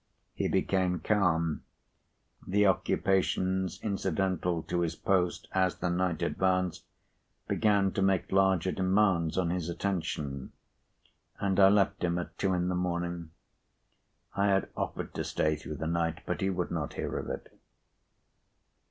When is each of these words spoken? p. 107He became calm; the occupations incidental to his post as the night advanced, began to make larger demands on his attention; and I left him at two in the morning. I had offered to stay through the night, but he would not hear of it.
p. 0.35 0.49
107He 0.49 0.51
became 0.51 0.99
calm; 0.99 1.63
the 2.47 2.65
occupations 2.65 3.79
incidental 3.83 4.63
to 4.63 4.79
his 4.81 4.95
post 4.95 5.47
as 5.51 5.75
the 5.77 5.91
night 5.91 6.23
advanced, 6.23 6.85
began 7.47 7.91
to 7.91 8.01
make 8.01 8.31
larger 8.31 8.71
demands 8.71 9.37
on 9.37 9.51
his 9.51 9.69
attention; 9.69 10.53
and 11.39 11.59
I 11.59 11.69
left 11.69 12.03
him 12.03 12.17
at 12.17 12.35
two 12.39 12.55
in 12.55 12.67
the 12.67 12.73
morning. 12.73 13.29
I 14.35 14.47
had 14.47 14.69
offered 14.75 15.13
to 15.13 15.23
stay 15.23 15.55
through 15.55 15.75
the 15.75 15.85
night, 15.85 16.21
but 16.25 16.41
he 16.41 16.49
would 16.49 16.71
not 16.71 16.93
hear 16.95 17.15
of 17.19 17.29
it. 17.29 17.53